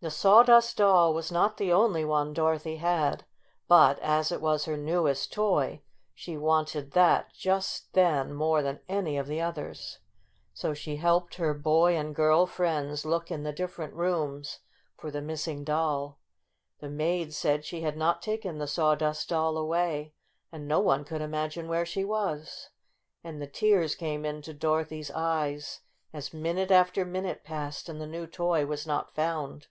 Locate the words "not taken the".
17.96-18.68